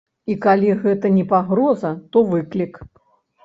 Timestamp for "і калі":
0.33-0.71